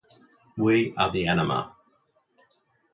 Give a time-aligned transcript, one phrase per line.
[0.57, 1.75] We are the Anima.